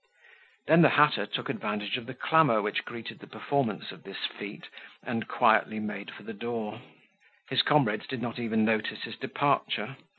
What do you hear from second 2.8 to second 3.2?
greeted